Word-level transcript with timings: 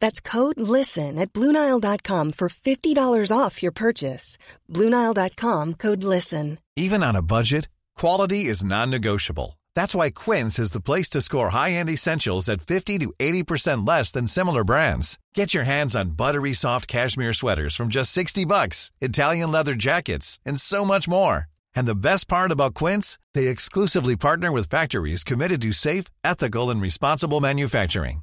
That's 0.00 0.20
code 0.20 0.60
LISTEN 0.60 1.18
at 1.18 1.32
Bluenile.com 1.32 2.32
for 2.32 2.48
$50 2.48 3.36
off 3.36 3.62
your 3.62 3.72
purchase. 3.72 4.38
Bluenile.com 4.70 5.74
code 5.74 6.04
LISTEN. 6.04 6.58
Even 6.76 7.02
on 7.02 7.16
a 7.16 7.22
budget, 7.22 7.68
quality 7.96 8.46
is 8.46 8.64
non 8.64 8.90
negotiable. 8.90 9.58
That's 9.74 9.94
why 9.94 10.10
Quince 10.10 10.58
is 10.58 10.72
the 10.72 10.80
place 10.80 11.08
to 11.10 11.20
score 11.20 11.50
high 11.50 11.72
end 11.72 11.90
essentials 11.90 12.48
at 12.48 12.62
50 12.62 12.98
to 12.98 13.12
80% 13.18 13.86
less 13.86 14.12
than 14.12 14.26
similar 14.26 14.64
brands. 14.64 15.18
Get 15.34 15.54
your 15.54 15.64
hands 15.64 15.96
on 15.96 16.10
buttery 16.16 16.52
soft 16.52 16.88
cashmere 16.88 17.32
sweaters 17.32 17.74
from 17.76 17.88
just 17.88 18.12
60 18.12 18.44
bucks, 18.44 18.92
Italian 19.00 19.52
leather 19.52 19.74
jackets, 19.74 20.40
and 20.44 20.60
so 20.60 20.84
much 20.84 21.08
more. 21.08 21.46
And 21.76 21.88
the 21.88 21.94
best 21.94 22.28
part 22.28 22.52
about 22.52 22.74
Quince, 22.74 23.18
they 23.34 23.48
exclusively 23.48 24.16
partner 24.16 24.52
with 24.52 24.68
factories 24.68 25.24
committed 25.24 25.60
to 25.62 25.72
safe, 25.72 26.04
ethical, 26.22 26.70
and 26.70 26.80
responsible 26.80 27.40
manufacturing. 27.40 28.22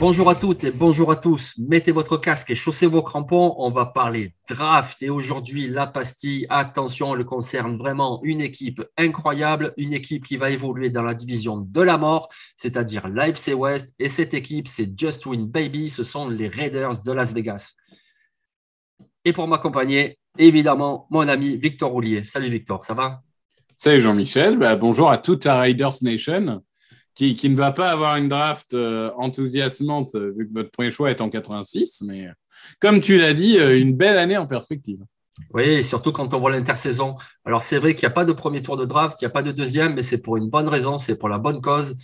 Bonjour 0.00 0.28
à 0.28 0.34
toutes 0.34 0.64
et 0.64 0.72
bonjour 0.72 1.12
à 1.12 1.16
tous. 1.16 1.54
Mettez 1.56 1.92
votre 1.92 2.16
casque 2.16 2.50
et 2.50 2.56
chaussez 2.56 2.86
vos 2.86 3.02
crampons. 3.02 3.54
On 3.58 3.70
va 3.70 3.86
parler 3.86 4.34
draft. 4.50 5.00
Et 5.02 5.08
aujourd'hui, 5.08 5.68
la 5.68 5.86
pastille, 5.86 6.46
attention, 6.50 7.14
elle 7.14 7.24
concerne 7.24 7.78
vraiment 7.78 8.20
une 8.24 8.40
équipe 8.40 8.82
incroyable, 8.98 9.72
une 9.76 9.92
équipe 9.92 10.26
qui 10.26 10.36
va 10.36 10.50
évoluer 10.50 10.90
dans 10.90 11.02
la 11.02 11.14
division 11.14 11.58
de 11.58 11.80
la 11.80 11.96
mort, 11.96 12.28
c'est-à-dire 12.56 13.08
l'AFC 13.08 13.54
West. 13.54 13.94
Et 14.00 14.08
cette 14.08 14.34
équipe, 14.34 14.66
c'est 14.66 14.98
Just 14.98 15.24
Win 15.26 15.46
Baby. 15.46 15.88
Ce 15.88 16.02
sont 16.02 16.28
les 16.28 16.48
Raiders 16.48 17.00
de 17.00 17.12
Las 17.12 17.32
Vegas. 17.32 17.74
Et 19.24 19.32
pour 19.32 19.46
m'accompagner, 19.46 20.18
évidemment, 20.36 21.06
mon 21.10 21.28
ami 21.28 21.56
Victor 21.56 21.92
Roulier. 21.92 22.24
Salut 22.24 22.50
Victor, 22.50 22.82
ça 22.82 22.94
va? 22.94 23.22
Salut 23.76 24.00
Jean-Michel. 24.00 24.58
Bah, 24.58 24.74
bonjour 24.74 25.08
à 25.08 25.18
toute 25.18 25.44
la 25.44 25.60
Raiders 25.60 25.94
Nation 26.02 26.62
qui, 27.14 27.48
ne 27.48 27.56
va 27.56 27.72
pas 27.72 27.90
avoir 27.90 28.16
une 28.16 28.28
draft 28.28 28.74
euh, 28.74 29.10
enthousiasmante 29.16 30.14
euh, 30.14 30.32
vu 30.36 30.48
que 30.48 30.54
votre 30.54 30.70
premier 30.70 30.90
choix 30.90 31.10
est 31.10 31.20
en 31.20 31.30
86. 31.30 32.02
Mais 32.06 32.26
euh, 32.26 32.32
comme 32.80 33.00
tu 33.00 33.18
l'as 33.18 33.34
dit, 33.34 33.56
une 33.56 33.94
belle 33.94 34.18
année 34.18 34.36
en 34.36 34.46
perspective. 34.46 35.02
Oui, 35.52 35.82
surtout 35.82 36.12
quand 36.12 36.32
on 36.34 36.38
voit 36.38 36.50
l'intersaison. 36.50 37.16
Alors 37.44 37.62
c'est 37.62 37.78
vrai 37.78 37.94
qu'il 37.94 38.06
n'y 38.06 38.12
a 38.12 38.14
pas 38.14 38.24
de 38.24 38.32
premier 38.32 38.62
tour 38.62 38.76
de 38.76 38.84
draft, 38.84 39.20
il 39.20 39.24
n'y 39.24 39.26
a 39.26 39.30
pas 39.30 39.42
de 39.42 39.52
deuxième, 39.52 39.94
mais 39.94 40.02
c'est 40.02 40.22
pour 40.22 40.36
une 40.36 40.48
bonne 40.48 40.68
raison, 40.68 40.96
c'est 40.96 41.16
pour 41.16 41.28
la 41.28 41.38
bonne 41.38 41.60
cause. 41.60 41.96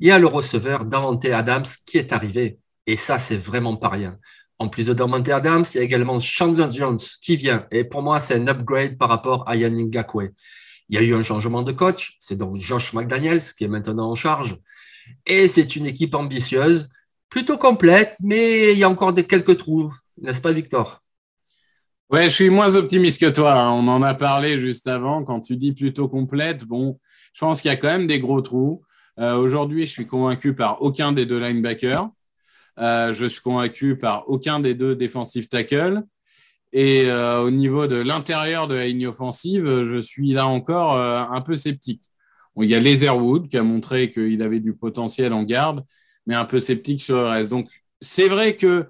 Il 0.00 0.08
y 0.08 0.10
a 0.10 0.18
le 0.18 0.26
receveur 0.26 0.84
Davante 0.84 1.24
Adams 1.24 1.64
qui 1.86 1.98
est 1.98 2.12
arrivé. 2.12 2.58
Et 2.86 2.96
ça, 2.96 3.18
c'est 3.18 3.36
vraiment 3.36 3.76
pas 3.76 3.88
rien. 3.88 4.18
En 4.58 4.68
plus 4.68 4.86
de 4.86 4.92
Davante 4.92 5.28
Adams, 5.28 5.64
il 5.74 5.78
y 5.78 5.80
a 5.80 5.82
également 5.82 6.18
Chandler 6.18 6.68
Jones 6.70 6.98
qui 7.22 7.36
vient. 7.36 7.66
Et 7.70 7.84
pour 7.84 8.02
moi, 8.02 8.18
c'est 8.20 8.34
un 8.34 8.46
upgrade 8.48 8.98
par 8.98 9.08
rapport 9.08 9.48
à 9.48 9.56
Yannick 9.56 9.88
Ngakwe. 9.88 10.30
Il 10.88 10.96
y 10.96 10.98
a 10.98 11.02
eu 11.02 11.14
un 11.14 11.22
changement 11.22 11.62
de 11.62 11.72
coach, 11.72 12.16
c'est 12.18 12.36
donc 12.36 12.56
Josh 12.56 12.92
McDaniels 12.92 13.42
qui 13.56 13.64
est 13.64 13.68
maintenant 13.68 14.10
en 14.10 14.14
charge. 14.14 14.56
Et 15.26 15.48
c'est 15.48 15.76
une 15.76 15.86
équipe 15.86 16.14
ambitieuse, 16.14 16.88
plutôt 17.28 17.58
complète, 17.58 18.16
mais 18.20 18.72
il 18.72 18.78
y 18.78 18.84
a 18.84 18.88
encore 18.88 19.14
quelques 19.14 19.58
trous, 19.58 19.92
n'est-ce 20.20 20.40
pas, 20.40 20.52
Victor? 20.52 21.02
Ouais, 22.10 22.24
je 22.24 22.34
suis 22.34 22.50
moins 22.50 22.76
optimiste 22.76 23.20
que 23.20 23.30
toi. 23.30 23.54
hein. 23.54 23.70
On 23.72 23.88
en 23.88 24.02
a 24.02 24.14
parlé 24.14 24.58
juste 24.58 24.86
avant. 24.86 25.24
Quand 25.24 25.40
tu 25.40 25.56
dis 25.56 25.72
plutôt 25.72 26.06
complète, 26.08 26.64
bon, 26.64 26.98
je 27.32 27.40
pense 27.40 27.62
qu'il 27.62 27.70
y 27.70 27.74
a 27.74 27.76
quand 27.76 27.88
même 27.88 28.06
des 28.06 28.20
gros 28.20 28.40
trous. 28.42 28.82
Euh, 29.18 29.36
Aujourd'hui, 29.36 29.86
je 29.86 29.90
suis 29.90 30.06
convaincu 30.06 30.54
par 30.54 30.82
aucun 30.82 31.12
des 31.12 31.24
deux 31.26 31.38
linebackers. 31.38 32.08
Euh, 32.78 33.12
je 33.14 33.26
suis 33.26 33.40
convaincu 33.40 33.96
par 33.96 34.28
aucun 34.28 34.60
des 34.60 34.74
deux 34.74 34.94
defensive 34.94 35.48
tackles. 35.48 36.02
Et 36.76 37.04
euh, 37.06 37.40
au 37.40 37.52
niveau 37.52 37.86
de 37.86 37.94
l'intérieur 37.94 38.66
de 38.66 38.74
la 38.74 38.86
ligne 38.88 39.06
offensive, 39.06 39.84
je 39.84 39.98
suis 39.98 40.32
là 40.32 40.48
encore 40.48 40.96
euh, 40.96 41.22
un 41.30 41.40
peu 41.40 41.54
sceptique. 41.54 42.02
Il 42.60 42.68
y 42.68 42.74
a 42.74 42.80
Leatherwood 42.80 43.48
qui 43.48 43.56
a 43.56 43.62
montré 43.62 44.10
qu'il 44.10 44.42
avait 44.42 44.60
du 44.60 44.74
potentiel 44.74 45.32
en 45.32 45.44
garde, 45.44 45.84
mais 46.26 46.34
un 46.34 46.44
peu 46.44 46.58
sceptique 46.58 47.00
sur 47.00 47.16
le 47.16 47.26
reste. 47.26 47.50
Donc, 47.50 47.68
c'est 48.00 48.28
vrai 48.28 48.56
que 48.56 48.88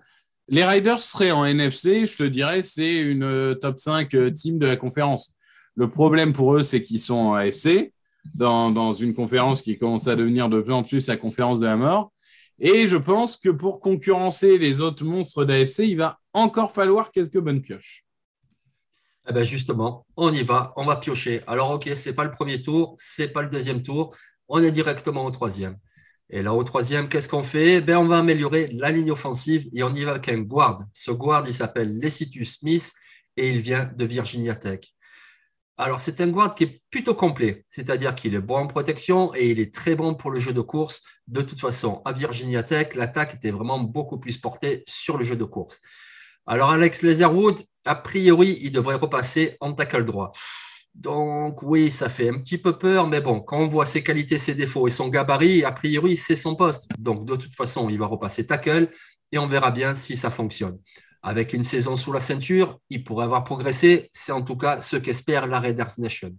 les 0.49 0.65
Riders 0.65 1.01
seraient 1.01 1.31
en 1.31 1.45
NFC, 1.45 2.07
je 2.07 2.17
te 2.17 2.23
dirais, 2.23 2.63
c'est 2.63 3.01
une 3.01 3.23
euh, 3.23 3.55
top 3.55 3.79
5 3.79 4.13
euh, 4.15 4.31
team 4.31 4.59
de 4.59 4.67
la 4.67 4.77
conférence. 4.77 5.35
Le 5.75 5.91
problème 5.91 6.33
pour 6.33 6.57
eux, 6.57 6.63
c'est 6.63 6.83
qu'ils 6.83 7.01
sont 7.01 7.15
en 7.15 7.35
AFC, 7.35 7.93
dans 8.35 8.93
une 8.95 9.13
conférence 9.13 9.61
qui 9.61 9.77
commence 9.77 10.09
à 10.09 10.17
devenir 10.17 10.49
de 10.49 10.63
plus 10.63 10.73
en 10.73 10.83
plus 10.83 11.09
la 11.09 11.19
conférence 11.19 11.61
de 11.61 11.67
la 11.67 11.77
mort. 11.77 12.11
Et 12.59 12.87
je 12.87 12.97
pense 12.97 13.37
que 13.37 13.49
pour 13.49 13.81
concurrencer 13.81 14.59
les 14.59 14.81
autres 14.81 15.05
monstres 15.05 15.45
d'AFC, 15.45 15.81
il 15.81 15.97
va 15.97 16.19
encore 16.33 16.73
falloir 16.73 17.11
quelques 17.11 17.39
bonnes 17.39 17.63
pioches. 17.63 18.05
Eh 19.29 19.33
ben 19.33 19.43
justement, 19.43 20.07
on 20.17 20.33
y 20.33 20.43
va, 20.43 20.73
on 20.77 20.85
va 20.85 20.97
piocher. 20.97 21.41
Alors, 21.47 21.71
ok, 21.71 21.91
c'est 21.95 22.15
pas 22.15 22.25
le 22.25 22.31
premier 22.31 22.63
tour, 22.63 22.95
c'est 22.99 23.29
pas 23.29 23.43
le 23.43 23.49
deuxième 23.49 23.83
tour, 23.83 24.15
on 24.49 24.63
est 24.63 24.71
directement 24.71 25.25
au 25.25 25.31
troisième. 25.31 25.79
Et 26.31 26.43
là, 26.43 26.55
au 26.55 26.65
troisième, 26.65 27.09
qu'est-ce 27.09 27.29
qu'on 27.29 27.43
fait? 27.43 27.81
Ben, 27.81 27.99
On 27.99 28.07
va 28.07 28.19
améliorer 28.19 28.69
la 28.73 28.91
ligne 28.91 29.11
offensive 29.11 29.69
et 29.73 29.83
on 29.83 29.95
y 29.95 30.05
va 30.05 30.13
avec 30.13 30.29
un 30.29 30.41
guard. 30.41 30.85
Ce 30.93 31.11
guard, 31.11 31.45
il 31.47 31.55
s'appelle 31.55 31.99
Lecitus 31.99 32.59
Smith 32.59 32.93
et 33.37 33.51
il 33.51 33.61
vient 33.61 33.91
de 33.97 34.05
Virginia 34.05 34.55
Tech. 34.55 34.94
Alors, 35.77 35.99
c'est 35.99 36.21
un 36.21 36.29
guard 36.29 36.55
qui 36.55 36.65
est 36.65 36.83
plutôt 36.89 37.17
complet, 37.17 37.65
c'est-à-dire 37.69 38.15
qu'il 38.15 38.35
est 38.35 38.41
bon 38.41 38.59
en 38.59 38.67
protection 38.69 39.35
et 39.35 39.51
il 39.51 39.59
est 39.59 39.75
très 39.75 39.97
bon 39.97 40.15
pour 40.15 40.31
le 40.31 40.39
jeu 40.39 40.53
de 40.53 40.61
course. 40.61 41.03
De 41.27 41.43
toute 41.43 41.59
façon, 41.59 42.01
à 42.05 42.13
Virginia 42.13 42.63
Tech, 42.63 42.95
l'attaque 42.95 43.35
était 43.35 43.51
vraiment 43.51 43.81
beaucoup 43.81 44.19
plus 44.19 44.39
portée 44.39 44.85
sur 44.87 45.19
le 45.19 45.25
jeu 45.25 45.35
de 45.35 45.43
course. 45.43 45.81
Alors, 46.47 46.71
Alex 46.71 47.03
Leatherwood, 47.03 47.61
a 47.87 47.97
priori, 47.97 48.59
il 48.63 48.71
devrait 48.71 48.95
repasser 48.95 49.57
en 49.61 49.73
tackle 49.73 50.05
droit. 50.05 50.31
Donc, 50.95 51.61
oui, 51.65 51.91
ça 51.91 52.09
fait 52.09 52.29
un 52.29 52.39
petit 52.39 52.59
peu 52.59 52.79
peur, 52.79 53.09
mais 53.09 53.21
bon, 53.21 53.41
quand 53.41 53.59
on 53.59 53.67
voit 53.67 53.87
ses 53.87 54.05
qualités, 54.05 54.39
ses 54.39 54.55
défauts 54.55 54.87
et 54.87 54.93
son 54.93 55.09
gabarit, 55.09 55.65
a 55.65 55.73
priori, 55.73 56.17
c'est 56.17 56.37
son 56.37 56.55
poste. 56.55 56.89
Donc, 56.99 57.27
de 57.27 57.35
toute 57.35 57.57
façon, 57.57 57.89
il 57.89 57.99
va 57.99 58.07
repasser 58.07 58.47
tackle 58.47 58.91
et 59.33 59.39
on 59.39 59.49
verra 59.49 59.73
bien 59.73 59.97
si 59.97 60.17
ça 60.17 60.31
fonctionne 60.31 60.79
avec 61.25 61.55
une 61.55 61.63
saison 61.63 61.97
sous 61.97 62.13
la 62.13 62.21
ceinture, 62.21 62.79
il 62.91 63.03
pourrait 63.03 63.25
avoir 63.25 63.45
progressé. 63.45 64.11
C'est 64.13 64.31
en 64.31 64.43
tout 64.43 64.57
cas 64.57 64.83
ce 64.83 64.97
qu'espère 64.97 65.47
la 65.47 65.59
Raiders 65.59 65.99
Nation. 65.99 66.37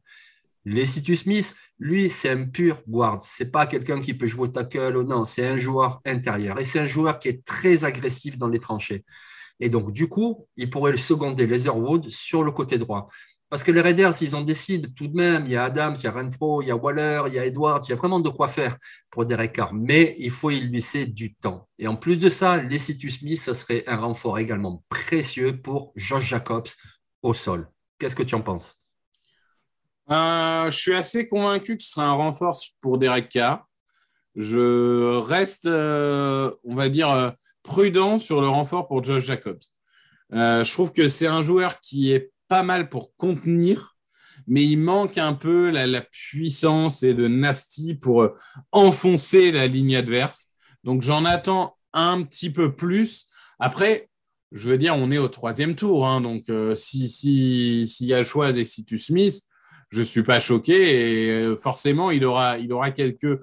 Lecitus 0.63 1.23
Smith, 1.23 1.55
lui, 1.79 2.07
c'est 2.07 2.29
un 2.29 2.45
pur 2.45 2.81
guard. 2.87 3.17
C'est 3.21 3.51
pas 3.51 3.65
quelqu'un 3.65 3.99
qui 3.99 4.13
peut 4.13 4.27
jouer 4.27 4.51
tackle 4.51 4.95
ou 4.97 5.03
non, 5.03 5.25
c'est 5.25 5.45
un 5.45 5.57
joueur 5.57 6.01
intérieur. 6.05 6.59
Et 6.59 6.63
c'est 6.63 6.79
un 6.79 6.85
joueur 6.85 7.17
qui 7.17 7.29
est 7.29 7.43
très 7.43 7.83
agressif 7.83 8.37
dans 8.37 8.47
les 8.47 8.59
tranchées. 8.59 9.03
Et 9.59 9.69
donc, 9.69 9.91
du 9.91 10.07
coup, 10.07 10.47
il 10.55 10.69
pourrait 10.69 10.91
le 10.91 10.97
seconder 10.97 11.47
Leatherwood 11.47 12.09
sur 12.09 12.43
le 12.43 12.51
côté 12.51 12.77
droit. 12.77 13.07
Parce 13.49 13.63
que 13.63 13.71
les 13.71 13.81
Raiders, 13.81 14.13
ils 14.21 14.43
des 14.43 14.53
cibles 14.55 14.91
tout 14.93 15.07
de 15.07 15.15
même. 15.15 15.45
Il 15.45 15.51
y 15.51 15.55
a 15.55 15.65
Adams, 15.65 15.93
il 15.97 16.03
y 16.03 16.07
a 16.07 16.11
Renfro, 16.11 16.61
il 16.61 16.67
y 16.67 16.71
a 16.71 16.75
Waller, 16.75 17.23
il 17.27 17.33
y 17.35 17.39
a 17.39 17.45
Edwards. 17.45 17.79
Il 17.85 17.91
y 17.91 17.93
a 17.93 17.95
vraiment 17.95 18.19
de 18.19 18.29
quoi 18.29 18.47
faire 18.47 18.75
pour 19.11 19.25
Derek 19.25 19.53
Carr. 19.53 19.73
Mais 19.73 20.15
il 20.17 20.31
faut 20.31 20.49
y 20.49 20.59
laisser 20.59 21.05
du 21.05 21.35
temps. 21.35 21.67
Et 21.77 21.87
en 21.87 21.95
plus 21.95 22.17
de 22.17 22.27
ça, 22.27 22.57
Lecitus 22.57 23.19
Smith, 23.19 23.39
ce 23.39 23.53
serait 23.53 23.83
un 23.87 23.97
renfort 23.97 24.39
également 24.39 24.83
précieux 24.89 25.61
pour 25.61 25.93
Josh 25.95 26.25
Jacobs 26.25 26.67
au 27.21 27.33
sol. 27.33 27.69
Qu'est-ce 27.99 28.15
que 28.15 28.23
tu 28.23 28.35
en 28.35 28.41
penses? 28.41 28.75
Euh, 30.09 30.71
Je 30.71 30.77
suis 30.77 30.93
assez 30.95 31.27
convaincu 31.27 31.77
que 31.77 31.83
ce 31.83 31.91
sera 31.91 32.05
un 32.05 32.13
renfort 32.13 32.57
pour 32.81 32.97
Derek 32.97 33.29
Carr. 33.29 33.67
Je 34.35 35.17
reste, 35.19 35.67
euh, 35.67 36.51
on 36.63 36.75
va 36.75 36.89
dire, 36.89 37.09
euh, 37.11 37.29
prudent 37.63 38.19
sur 38.19 38.41
le 38.41 38.49
renfort 38.49 38.87
pour 38.87 39.03
Josh 39.03 39.25
Jacobs. 39.25 39.61
Je 40.31 40.71
trouve 40.73 40.91
que 40.91 41.07
c'est 41.07 41.27
un 41.27 41.41
joueur 41.41 41.79
qui 41.79 42.11
est 42.11 42.31
pas 42.47 42.63
mal 42.63 42.89
pour 42.89 43.15
contenir, 43.15 43.95
mais 44.47 44.63
il 44.65 44.77
manque 44.77 45.17
un 45.17 45.33
peu 45.33 45.69
la, 45.69 46.01
puissance 46.01 47.03
et 47.03 47.13
de 47.13 47.27
nasty 47.27 47.95
pour 47.95 48.23
euh, 48.23 48.35
enfoncer 48.71 49.51
la 49.51 49.67
ligne 49.67 49.95
adverse. 49.95 50.51
Donc 50.83 51.01
j'en 51.01 51.25
attends 51.25 51.77
un 51.93 52.23
petit 52.23 52.49
peu 52.49 52.75
plus. 52.75 53.27
Après, 53.59 54.09
je 54.51 54.69
veux 54.69 54.77
dire, 54.77 54.95
on 54.95 55.11
est 55.11 55.17
au 55.17 55.27
troisième 55.27 55.75
tour, 55.75 56.07
hein, 56.07 56.21
donc 56.21 56.43
euh, 56.49 56.75
si 56.75 57.09
s'il 57.09 57.87
si, 57.89 58.05
y 58.05 58.13
a 58.13 58.19
le 58.19 58.25
choix 58.25 58.53
des 58.53 58.65
Situs 58.65 59.07
Smith, 59.07 59.41
je 59.89 60.01
suis 60.01 60.23
pas 60.23 60.39
choqué 60.39 61.27
et 61.27 61.31
euh, 61.31 61.57
forcément 61.57 62.11
il 62.11 62.25
aura 62.25 62.57
il 62.57 62.71
aura 62.73 62.91
quelques 62.91 63.39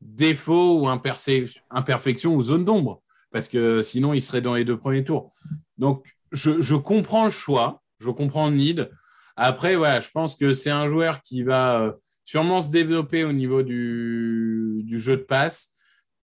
défauts 0.00 0.80
ou 0.80 0.88
imperfections 0.88 2.34
ou 2.34 2.42
zones 2.42 2.64
d'ombre 2.64 3.02
parce 3.34 3.48
que 3.48 3.82
sinon, 3.82 4.14
il 4.14 4.22
serait 4.22 4.42
dans 4.42 4.54
les 4.54 4.64
deux 4.64 4.78
premiers 4.78 5.02
tours. 5.02 5.34
Donc, 5.76 6.06
je, 6.30 6.76
comprends 6.76 7.24
le 7.24 7.30
choix, 7.30 7.82
je 7.98 8.10
comprends 8.10 8.48
le 8.48 8.56
need. 8.56 8.90
Après, 9.36 9.74
je 9.74 10.10
pense 10.10 10.36
que 10.36 10.52
c'est 10.52 10.70
un 10.70 10.88
joueur 10.88 11.22
qui 11.22 11.42
va 11.42 11.80
euh, 11.80 11.92
sûrement 12.24 12.60
se 12.60 12.70
développer 12.70 13.24
au 13.24 13.32
niveau 13.32 13.62
du, 13.62 14.84
jeu 14.98 15.16
de 15.16 15.22
passe. 15.22 15.70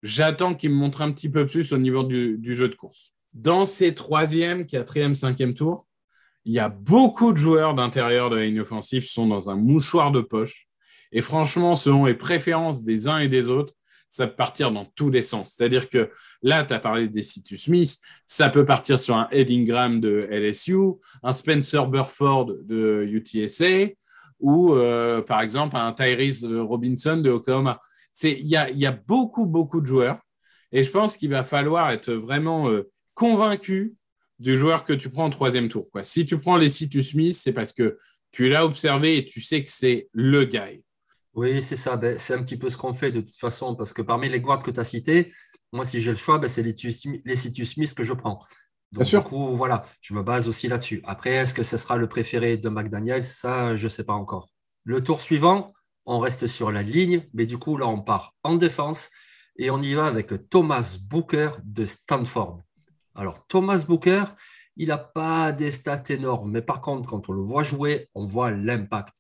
J'attends 0.04 0.56
qu'il 0.56 0.72
me 0.72 0.76
montre 0.76 1.02
un 1.02 1.12
petit 1.12 1.30
peu 1.30 1.48
plus 1.48 1.72
au 1.72 1.78
niveau 1.78 2.04
du, 2.04 2.38
du 2.38 2.56
jeu 2.56 2.68
de 2.68 2.76
course. 2.76 3.14
Dans 3.34 3.66
ces 3.66 3.94
troisième, 3.94 4.66
quatrième, 4.66 5.16
cinquième 5.16 5.54
tours, 5.54 5.88
il 6.46 6.54
y 6.54 6.60
a 6.60 6.70
beaucoup 6.70 7.34
de 7.34 7.38
joueurs 7.38 7.76
d'intérieur 7.76 8.30
de 8.30 8.38
la 8.38 8.46
ligne 8.46 8.62
offensive 8.62 9.04
qui 9.04 9.12
sont 9.12 9.28
dans 9.28 9.50
un 9.50 9.56
mouchoir 9.56 10.12
de 10.12 10.22
poche. 10.22 10.68
Et 11.12 11.22
franchement, 11.22 11.76
selon 11.76 12.06
les 12.06 12.14
préférences 12.14 12.84
des 12.84 13.08
uns 13.08 13.20
et 13.20 13.28
des 13.28 13.50
autres, 13.50 13.74
ça 14.10 14.28
peut 14.28 14.36
partir 14.36 14.72
dans 14.72 14.86
tous 14.86 15.10
les 15.10 15.24
sens. 15.24 15.56
C'est-à-dire 15.56 15.90
que 15.90 16.12
là, 16.42 16.64
tu 16.64 16.74
as 16.74 16.80
parlé 16.80 17.08
des 17.08 17.24
Citus 17.24 17.64
Smith, 17.64 17.98
ça 18.26 18.50
peut 18.50 18.66
partir 18.66 19.00
sur 19.00 19.16
un 19.16 19.28
Eddingham 19.32 20.00
de 20.00 20.28
LSU, 20.32 20.94
un 21.24 21.34
Spencer 21.34 21.88
Burford 21.88 22.54
de 22.64 23.04
UTSA, 23.06 23.94
ou 24.40 24.74
euh, 24.74 25.22
par 25.22 25.42
exemple 25.42 25.76
un 25.76 25.94
Tyrese 25.94 26.46
Robinson 26.46 27.18
de 27.18 27.30
Oklahoma. 27.30 27.82
Il 28.24 28.48
y 28.48 28.56
a, 28.56 28.92
beaucoup, 28.92 29.46
beaucoup 29.46 29.82
de 29.82 29.86
joueurs. 29.86 30.20
Et 30.72 30.84
je 30.84 30.90
pense 30.90 31.18
qu'il 31.18 31.30
va 31.30 31.44
falloir 31.44 31.92
être 31.92 32.12
vraiment 32.12 32.70
euh, 32.70 32.90
convaincu 33.14 33.96
du 34.40 34.58
joueur 34.58 34.84
que 34.84 34.94
tu 34.94 35.10
prends 35.10 35.26
en 35.26 35.30
troisième 35.30 35.70
tour. 35.70 35.90
Quoi. 35.92 36.04
Si 36.04 36.26
tu 36.26 36.40
prends 36.40 36.58
les 36.58 36.70
Citus 36.70 37.12
Smith, 37.12 37.36
c'est 37.36 37.54
parce 37.54 37.74
que 37.74 37.98
tu 38.32 38.50
l'as 38.50 38.66
observé 38.66 39.18
et 39.18 39.26
tu 39.26 39.42
sais 39.42 39.64
que 39.64 39.70
c'est 39.70 40.10
le 40.14 40.46
gars. 40.46 40.68
Oui, 41.38 41.62
c'est 41.62 41.76
ça. 41.76 41.96
Ben, 41.96 42.18
c'est 42.18 42.34
un 42.34 42.42
petit 42.42 42.58
peu 42.58 42.68
ce 42.68 42.78
qu'on 42.78 42.94
fait 42.94 43.12
de 43.12 43.22
toute 43.22 43.38
façon, 43.38 43.76
parce 43.76 43.94
que 43.94 44.02
parmi 44.02 44.28
les 44.28 44.42
guards 44.42 44.64
que 44.64 44.72
tu 44.72 44.80
as 44.80 44.84
cités, 44.84 45.32
moi, 45.72 45.86
si 45.86 46.02
j'ai 46.02 46.10
le 46.10 46.18
choix, 46.18 46.40
ben, 46.40 46.50
c'est 46.50 46.64
les, 46.64 46.74
les 47.26 47.36
Citus 47.36 47.74
Smith 47.74 47.94
que 47.94 48.02
je 48.02 48.14
prends. 48.14 48.44
Donc, 48.92 49.04
Bien 49.04 49.20
du 49.20 49.24
coup, 49.24 49.56
voilà, 49.56 49.84
je 50.02 50.16
me 50.16 50.24
base 50.24 50.48
aussi 50.48 50.68
là-dessus. 50.68 51.00
Après, 51.06 51.32
est-ce 51.32 51.54
que 51.54 51.62
ce 51.62 51.78
sera 51.78 51.96
le 51.98 52.10
préféré 52.10 52.58
de 52.58 52.70
McDaniels 52.70 53.24
Ça, 53.24 53.76
je 53.76 53.84
ne 53.84 53.90
sais 53.90 54.04
pas 54.04 54.14
encore. 54.14 54.50
Le 54.84 55.04
tour 55.04 55.22
suivant, 55.22 55.74
on 56.08 56.18
reste 56.18 56.48
sur 56.48 56.72
la 56.72 56.82
ligne, 56.82 57.28
mais 57.36 57.46
du 57.46 57.60
coup, 57.60 57.78
là, 57.78 57.86
on 57.86 58.02
part 58.02 58.34
en 58.42 58.56
défense 58.56 59.12
et 59.60 59.70
on 59.70 59.80
y 59.80 59.94
va 59.94 60.08
avec 60.08 60.50
Thomas 60.50 60.98
Booker 61.08 61.52
de 61.64 61.86
Stanford. 61.86 62.64
Alors, 63.14 63.46
Thomas 63.46 63.86
Booker, 63.88 64.24
il 64.76 64.88
n'a 64.88 64.98
pas 64.98 65.52
des 65.52 65.70
stats 65.70 66.04
énormes, 66.10 66.50
mais 66.50 66.64
par 66.64 66.82
contre, 66.82 67.08
quand 67.08 67.30
on 67.30 67.34
le 67.34 67.44
voit 67.44 67.64
jouer, 67.64 68.10
on 68.16 68.26
voit 68.26 68.50
l'impact. 68.50 69.18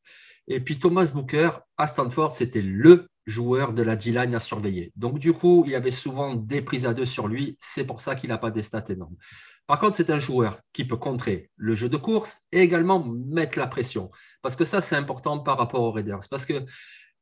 Et 0.47 0.59
puis, 0.59 0.79
Thomas 0.79 1.11
Booker, 1.13 1.51
à 1.77 1.87
Stanford, 1.87 2.35
c'était 2.35 2.61
le 2.61 3.07
joueur 3.25 3.73
de 3.73 3.83
la 3.83 3.95
D-line 3.95 4.33
à 4.33 4.39
surveiller. 4.39 4.91
Donc, 4.95 5.19
du 5.19 5.33
coup, 5.33 5.65
il 5.67 5.75
avait 5.75 5.91
souvent 5.91 6.35
des 6.35 6.61
prises 6.61 6.85
à 6.85 6.93
deux 6.93 7.05
sur 7.05 7.27
lui. 7.27 7.57
C'est 7.59 7.85
pour 7.85 7.99
ça 7.99 8.15
qu'il 8.15 8.29
n'a 8.29 8.37
pas 8.37 8.51
des 8.51 8.63
stats 8.63 8.85
énormes. 8.89 9.17
Par 9.67 9.79
contre, 9.79 9.97
c'est 9.97 10.09
un 10.09 10.19
joueur 10.19 10.61
qui 10.71 10.85
peut 10.85 10.95
contrer 10.95 11.51
le 11.57 11.75
jeu 11.75 11.89
de 11.89 11.97
course 11.97 12.37
et 12.53 12.61
également 12.61 13.03
mettre 13.03 13.59
la 13.59 13.67
pression. 13.67 14.09
Parce 14.41 14.55
que 14.55 14.63
ça, 14.63 14.81
c'est 14.81 14.95
important 14.95 15.39
par 15.39 15.57
rapport 15.57 15.81
aux 15.81 15.91
Raiders. 15.91 16.19
Parce 16.29 16.45
que, 16.45 16.65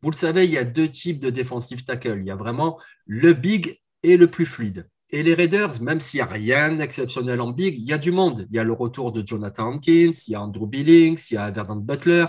vous 0.04 0.12
le 0.12 0.16
savez, 0.16 0.46
il 0.46 0.52
y 0.52 0.58
a 0.60 0.64
deux 0.64 0.90
types 0.90 1.20
de 1.20 1.32
defensive 1.32 1.84
tackle. 1.84 2.20
Il 2.20 2.28
y 2.28 2.32
a 2.32 2.36
vraiment 2.36 2.80
le 3.08 3.34
big 3.34 3.80
et 4.04 4.18
le 4.18 4.30
plus 4.30 4.46
fluide. 4.46 4.88
Et 5.10 5.24
les 5.24 5.34
Raiders, 5.34 5.82
même 5.82 6.00
s'il 6.00 6.20
n'y 6.20 6.24
a 6.24 6.26
rien 6.26 6.74
d'exceptionnel 6.74 7.40
en 7.42 7.52
big, 7.52 7.76
il 7.78 7.86
y 7.86 7.94
a 7.94 7.98
du 7.98 8.12
monde. 8.12 8.48
Il 8.50 8.56
y 8.56 8.60
a 8.60 8.64
le 8.64 8.74
retour 8.74 9.12
de 9.12 9.26
Jonathan 9.26 9.74
Hankins, 9.74 10.12
il 10.28 10.32
y 10.32 10.36
a 10.36 10.42
Andrew 10.42 10.68
Billings, 10.68 11.28
il 11.32 11.36
y 11.36 11.38
a 11.38 11.50
Verdant 11.50 11.78
Butler. 11.78 12.26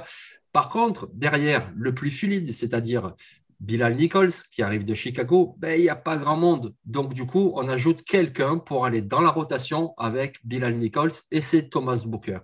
Par 0.57 0.71
contre, 0.71 1.11
derrière, 1.13 1.71
le 1.77 1.95
plus 1.95 2.11
fluide, 2.11 2.51
c'est-à-dire 2.51 3.15
Bilal 3.61 3.95
Nichols, 3.95 4.33
qui 4.51 4.63
arrive 4.63 4.87
de 4.87 4.95
Chicago, 4.95 5.55
ben, 5.59 5.79
il 5.79 5.83
n'y 5.83 5.91
a 5.91 5.97
pas 5.97 6.17
grand 6.17 6.39
monde. 6.39 6.75
Donc, 6.87 7.13
du 7.13 7.27
coup, 7.27 7.53
on 7.57 7.69
ajoute 7.69 8.03
quelqu'un 8.03 8.57
pour 8.57 8.87
aller 8.87 9.03
dans 9.03 9.21
la 9.21 9.29
rotation 9.29 9.93
avec 9.99 10.39
Bilal 10.47 10.77
Nichols 10.77 11.13
et 11.31 11.43
c'est 11.43 11.69
Thomas 11.69 12.01
Booker. 12.07 12.39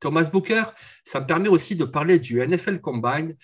Thomas 0.00 0.30
Booker, 0.32 0.62
ça 1.04 1.20
me 1.20 1.26
permet 1.26 1.50
aussi 1.50 1.76
de 1.76 1.84
parler 1.84 2.18
du 2.18 2.40
NFL 2.40 2.80
Combine 2.80 3.36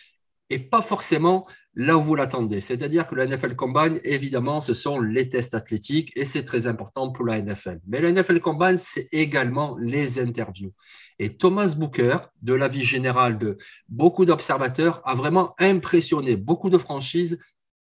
et 0.53 0.59
pas 0.59 0.83
forcément 0.83 1.47
là 1.75 1.97
où 1.97 2.03
vous 2.03 2.15
l'attendez. 2.15 2.61
C'est-à-dire 2.61 3.07
que 3.07 3.15
le 3.15 3.25
NFL 3.25 3.57
Combine, 3.57 3.99
évidemment, 4.05 4.61
ce 4.61 4.75
sont 4.75 5.01
les 5.01 5.31
tests 5.31 5.55
athlétiques 5.55 6.13
et 6.15 6.27
c'est 6.27 6.45
très 6.45 6.67
important 6.67 7.11
pour 7.11 7.25
la 7.25 7.41
NFL. 7.41 7.81
Mais 7.89 8.01
le 8.01 8.13
NFL 8.13 8.41
Combine, 8.41 8.77
c'est 8.77 9.09
également 9.13 9.79
les 9.81 10.21
interviews. 10.21 10.75
Et 11.19 11.39
Thomas 11.39 11.75
Booker, 11.75 12.19
de 12.43 12.53
la 12.53 12.69
vie 12.69 12.85
générale 12.85 13.39
de 13.39 13.57
beaucoup 13.89 14.27
d'observateurs, 14.27 15.01
a 15.07 15.15
vraiment 15.15 15.55
impressionné 15.59 16.37
beaucoup 16.37 16.69
de 16.69 16.77
franchises 16.77 17.39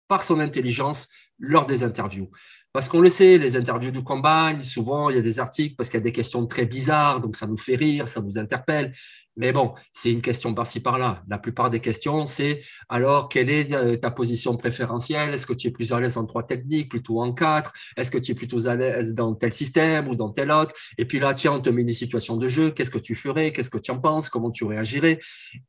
par 0.07 0.23
son 0.23 0.39
intelligence 0.39 1.09
lors 1.39 1.65
des 1.65 1.83
interviews. 1.83 2.29
Parce 2.73 2.87
qu'on 2.87 3.01
le 3.01 3.09
sait, 3.09 3.37
les 3.37 3.57
interviews 3.57 3.91
du 3.91 4.03
Combine, 4.03 4.63
souvent, 4.63 5.09
il 5.09 5.17
y 5.17 5.19
a 5.19 5.21
des 5.21 5.39
articles 5.39 5.75
parce 5.75 5.89
qu'il 5.89 5.99
y 5.99 6.01
a 6.01 6.03
des 6.03 6.13
questions 6.13 6.47
très 6.47 6.65
bizarres, 6.65 7.19
donc 7.19 7.35
ça 7.35 7.45
nous 7.45 7.57
fait 7.57 7.75
rire, 7.75 8.07
ça 8.07 8.21
nous 8.21 8.37
interpelle. 8.37 8.93
Mais 9.37 9.53
bon, 9.53 9.73
c'est 9.93 10.11
une 10.11 10.21
question 10.21 10.53
par-ci 10.53 10.81
par-là. 10.81 11.23
La 11.29 11.37
plupart 11.37 11.69
des 11.69 11.79
questions, 11.79 12.25
c'est 12.25 12.61
alors, 12.89 13.29
quelle 13.29 13.49
est 13.49 13.73
euh, 13.73 13.95
ta 13.95 14.11
position 14.11 14.57
préférentielle? 14.57 15.33
Est-ce 15.33 15.47
que 15.47 15.53
tu 15.53 15.67
es 15.67 15.71
plus 15.71 15.93
à 15.93 16.01
l'aise 16.01 16.17
en 16.17 16.25
trois 16.25 16.43
techniques, 16.43 16.89
plutôt 16.89 17.21
en 17.21 17.31
quatre? 17.31 17.71
Est-ce 17.95 18.11
que 18.11 18.17
tu 18.17 18.33
es 18.33 18.35
plutôt 18.35 18.67
à 18.67 18.75
l'aise 18.75 19.13
dans 19.13 19.33
tel 19.33 19.53
système 19.53 20.09
ou 20.09 20.15
dans 20.15 20.29
tel 20.29 20.51
autre? 20.51 20.73
Et 20.97 21.05
puis 21.05 21.19
là, 21.19 21.33
tiens, 21.33 21.53
on 21.53 21.61
te 21.61 21.69
met 21.69 21.81
une 21.81 21.93
situation 21.93 22.35
de 22.35 22.47
jeu. 22.49 22.71
Qu'est-ce 22.71 22.91
que 22.91 22.99
tu 22.99 23.15
ferais? 23.15 23.53
Qu'est-ce 23.53 23.69
que 23.69 23.77
tu 23.77 23.91
en 23.91 23.99
penses? 23.99 24.29
Comment 24.29 24.51
tu 24.51 24.65
réagirais? 24.65 25.19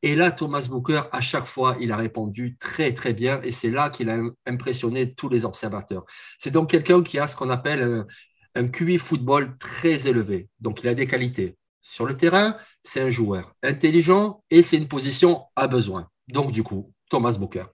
Et 0.01 0.15
là, 0.15 0.31
Thomas 0.31 0.67
Booker, 0.69 1.03
à 1.13 1.21
chaque 1.21 1.45
fois, 1.45 1.77
il 1.79 1.93
a 1.93 1.97
répondu 1.97 2.57
très, 2.59 2.93
très 2.93 3.13
bien. 3.13 3.41
Et 3.43 3.53
c'est 3.53 3.71
là 3.71 3.89
qu'il 3.89 4.09
a 4.09 4.19
impressionné 4.45 5.13
tous 5.13 5.29
les 5.29 5.45
observateurs. 5.45 6.03
C'est 6.37 6.51
donc 6.51 6.69
quelqu'un 6.69 6.92
qui 7.01 7.17
a 7.19 7.27
ce 7.27 7.35
qu'on 7.35 7.49
appelle 7.49 7.81
un, 7.81 8.07
un 8.55 8.67
QI 8.67 8.97
football 8.97 9.57
très 9.57 10.07
élevé. 10.07 10.49
Donc, 10.59 10.83
il 10.83 10.89
a 10.89 10.93
des 10.93 11.07
qualités 11.07 11.57
sur 11.83 12.05
le 12.05 12.15
terrain, 12.15 12.57
c'est 12.81 13.01
un 13.01 13.09
joueur 13.09 13.53
intelligent 13.61 14.41
et 14.49 14.63
c'est 14.63 14.77
une 14.77 14.87
position 14.87 15.43
à 15.55 15.67
besoin. 15.67 16.07
Donc, 16.29 16.51
du 16.51 16.63
coup, 16.63 16.91
Thomas 17.09 17.35
Booker. 17.37 17.65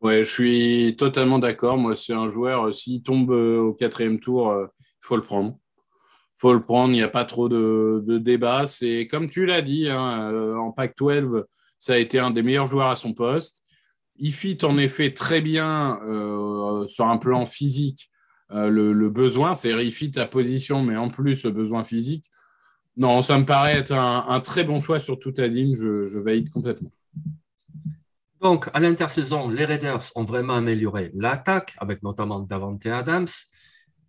Ouais, 0.00 0.22
je 0.22 0.32
suis 0.32 0.96
totalement 0.96 1.38
d'accord. 1.38 1.76
Moi, 1.76 1.96
c'est 1.96 2.12
un 2.12 2.30
joueur, 2.30 2.68
euh, 2.68 2.72
s'il 2.72 3.02
tombe 3.02 3.32
euh, 3.32 3.58
au 3.58 3.74
quatrième 3.74 4.20
tour, 4.20 4.52
il 4.52 4.64
euh, 4.64 4.66
faut 5.00 5.16
le 5.16 5.22
prendre. 5.22 5.58
Il 6.36 6.40
faut 6.40 6.52
le 6.52 6.62
prendre, 6.62 6.92
il 6.92 6.96
n'y 6.96 7.02
a 7.02 7.08
pas 7.08 7.24
trop 7.24 7.48
de, 7.48 8.18
débat. 8.18 8.66
C'est 8.66 9.08
comme 9.08 9.28
tu 9.28 9.46
l'as 9.46 9.62
dit, 9.62 9.88
hein, 9.88 10.56
en 10.56 10.72
Pac-12, 10.72 11.44
ça 11.78 11.94
a 11.94 11.96
été 11.96 12.18
un 12.18 12.30
des 12.30 12.42
meilleurs 12.42 12.66
joueurs 12.66 12.88
à 12.88 12.96
son 12.96 13.14
poste. 13.14 13.63
Il 14.16 14.32
fit 14.32 14.58
en 14.62 14.78
effet 14.78 15.12
très 15.12 15.40
bien 15.40 15.98
sur 16.86 17.06
un 17.06 17.16
plan 17.18 17.46
physique 17.46 18.10
le, 18.50 19.08
besoin, 19.08 19.54
c'est-à-dire 19.54 19.80
il 19.80 19.92
fit 19.92 20.10
ta 20.12 20.26
position, 20.26 20.82
mais 20.82 20.96
en 20.96 21.08
plus 21.08 21.44
le 21.44 21.50
besoin 21.50 21.84
physique. 21.84 22.30
Non, 22.96 23.22
ça 23.22 23.38
me 23.38 23.44
paraît 23.44 23.78
être 23.78 23.92
un, 23.92 24.40
très 24.40 24.62
bon 24.62 24.78
choix 24.78 25.00
sur 25.00 25.18
toute 25.18 25.38
la 25.38 25.48
ligne. 25.48 25.74
Je, 25.74 26.06
je 26.06 26.18
valide 26.18 26.50
complètement. 26.50 26.92
Donc, 28.40 28.68
à 28.74 28.80
l'intersaison, 28.80 29.48
les 29.48 29.64
Raiders 29.64 30.02
ont 30.16 30.24
vraiment 30.24 30.54
amélioré 30.54 31.10
l'attaque, 31.14 31.74
avec 31.78 32.02
notamment 32.02 32.40
Davante 32.40 32.84
Adams. 32.86 33.26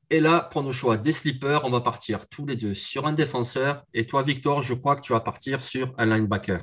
Et 0.10 0.20
là, 0.20 0.41
pour 0.51 0.62
nos 0.62 0.74
choix 0.74 0.98
des 0.98 1.13
slippers, 1.13 1.63
on 1.63 1.72
va 1.72 1.82
partir 1.82 2.27
tous 2.27 2.46
les 2.46 2.56
deux 2.56 2.75
sur 2.75 3.08
un 3.08 3.13
défenseur. 3.13 3.84
Et 3.94 4.06
toi, 4.06 4.24
Victor, 4.24 4.62
je 4.62 4.74
crois 4.74 4.98
que 4.98 5.01
tu 5.01 5.13
vas 5.13 5.22
partir 5.22 5.63
sur 5.63 5.94
un 5.98 6.06
linebacker. 6.06 6.62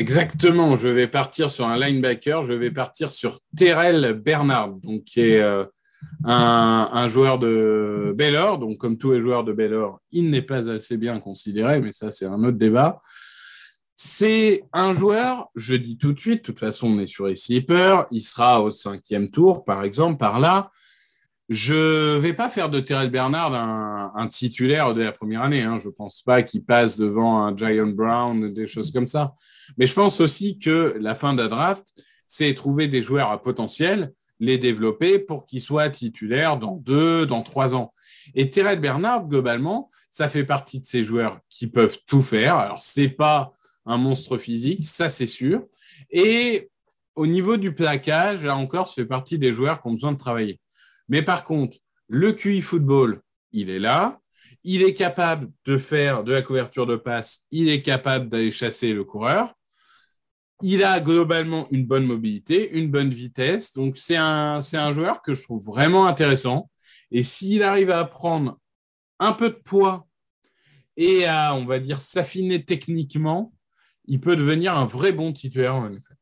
Exactement, 0.00 0.76
je 0.76 0.88
vais 0.88 1.06
partir 1.06 1.50
sur 1.50 1.66
un 1.66 1.78
linebacker. 1.78 2.42
Je 2.44 2.54
vais 2.54 2.70
partir 2.70 3.12
sur 3.12 3.38
Terrell 3.54 4.14
Bernard, 4.14 4.70
donc 4.70 5.04
qui 5.04 5.20
est 5.20 5.42
euh, 5.42 5.66
un, 6.24 7.06
joueur 7.06 7.38
de 7.38 8.14
Baylor. 8.16 8.58
Donc, 8.58 8.78
comme 8.78 8.96
tous 8.96 9.12
les 9.12 9.20
joueurs 9.20 9.44
de 9.44 9.52
Baylor, 9.52 10.00
il 10.10 10.30
n'est 10.30 10.40
pas 10.40 10.70
assez 10.70 10.96
bien 10.96 11.20
considéré, 11.20 11.82
mais 11.82 11.92
ça, 11.92 12.10
c'est 12.10 12.24
un 12.24 12.42
autre 12.44 12.56
débat. 12.56 12.98
C'est 13.94 14.64
un 14.72 14.94
joueur, 14.94 15.50
je 15.54 15.74
dis 15.74 15.98
tout 15.98 16.14
de 16.14 16.18
suite, 16.18 16.38
de 16.38 16.44
toute 16.44 16.60
façon, 16.60 16.86
on 16.86 16.98
est 16.98 17.06
sur 17.06 17.26
les 17.26 17.36
sleepers, 17.36 18.06
il 18.10 18.22
sera 18.22 18.62
au 18.62 18.70
cinquième 18.70 19.30
tour, 19.30 19.66
par 19.66 19.84
exemple, 19.84 20.16
par 20.16 20.40
là. 20.40 20.70
Je 21.50 22.14
ne 22.14 22.18
vais 22.20 22.32
pas 22.32 22.48
faire 22.48 22.68
de 22.68 22.78
Terrell 22.78 23.10
Bernard 23.10 23.52
un, 23.52 24.28
titulaire 24.28 24.94
de 24.94 25.02
la 25.02 25.10
première 25.10 25.42
année. 25.42 25.62
Hein. 25.62 25.78
Je 25.78 25.88
ne 25.88 25.92
pense 25.92 26.22
pas 26.22 26.44
qu'il 26.44 26.64
passe 26.64 26.96
devant 26.96 27.42
un 27.42 27.56
Giant 27.56 27.88
Brown, 27.88 28.54
des 28.54 28.68
choses 28.68 28.92
comme 28.92 29.08
ça. 29.08 29.32
Mais 29.76 29.88
je 29.88 29.94
pense 29.94 30.20
aussi 30.20 30.60
que 30.60 30.96
la 31.00 31.16
fin 31.16 31.34
la 31.34 31.48
draft, 31.48 31.84
c'est 32.28 32.54
trouver 32.54 32.86
des 32.86 33.02
joueurs 33.02 33.32
à 33.32 33.42
potentiel 33.42 34.12
les 34.38 34.58
développer 34.58 35.18
pour 35.18 35.44
qu'ils 35.44 35.60
soient 35.60 35.90
titulaires 35.90 36.56
dans 36.56 36.76
deux, 36.76 37.26
dans 37.26 37.42
trois 37.42 37.74
ans. 37.74 37.92
Et 38.36 38.48
Terrell 38.48 38.78
Bernard, 38.78 39.26
globalement, 39.26 39.90
ça 40.08 40.28
fait 40.28 40.44
partie 40.44 40.78
de 40.78 40.86
ces 40.86 41.02
joueurs 41.02 41.40
qui 41.48 41.66
peuvent 41.66 41.98
tout 42.06 42.22
faire. 42.22 42.54
Alors, 42.54 42.80
ce 42.80 43.00
n'est 43.00 43.08
pas 43.08 43.52
un 43.86 43.96
monstre 43.96 44.38
physique, 44.38 44.86
ça 44.86 45.10
c'est 45.10 45.26
sûr. 45.26 45.66
Et 46.10 46.70
au 47.16 47.26
niveau 47.26 47.56
du 47.56 47.74
plaquage, 47.74 48.44
là 48.44 48.56
encore, 48.56 48.86
ça 48.88 48.94
fait 48.94 49.06
partie 49.06 49.36
des 49.36 49.52
joueurs 49.52 49.82
qui 49.82 49.88
ont 49.88 49.94
besoin 49.94 50.12
de 50.12 50.18
travailler. 50.18 50.59
Mais 51.10 51.20
par 51.20 51.44
contre, 51.44 51.76
le 52.08 52.32
QI 52.32 52.62
football, 52.62 53.20
il 53.52 53.68
est 53.68 53.78
là. 53.78 54.18
Il 54.62 54.82
est 54.82 54.94
capable 54.94 55.50
de 55.66 55.76
faire 55.76 56.24
de 56.24 56.32
la 56.32 56.40
couverture 56.40 56.86
de 56.86 56.96
passe. 56.96 57.46
Il 57.50 57.68
est 57.68 57.82
capable 57.82 58.30
d'aller 58.30 58.50
chasser 58.50 58.94
le 58.94 59.04
coureur 59.04 59.54
il 60.62 60.84
a 60.84 61.00
globalement 61.00 61.66
une 61.70 61.86
bonne 61.86 62.04
mobilité, 62.04 62.78
une 62.78 62.90
bonne 62.90 63.10
vitesse. 63.10 63.72
Donc, 63.72 63.96
c'est 63.96 64.16
un, 64.16 64.60
joueur 64.92 65.22
que 65.22 65.34
je 65.34 65.42
trouve 65.42 65.64
vraiment 65.64 66.06
intéressant. 66.06 66.70
Et 67.10 67.22
s'il 67.22 67.62
arrive 67.62 67.90
à 67.90 68.04
prendre 68.04 68.58
un 69.18 69.32
peu 69.32 69.50
de 69.50 69.54
poids 69.54 70.06
et 70.96 71.24
à, 71.26 71.54
on 71.54 71.64
va 71.64 71.78
dire, 71.78 72.00
s'affiner 72.00 72.64
techniquement, 72.64 73.52
il 74.06 74.20
peut 74.20 74.36
devenir 74.36 74.76
un 74.76 74.84
vrai 74.84 75.12
bon 75.12 75.32
titulaire 75.32 75.74
en 75.74 75.88
NFL. 75.88 76.14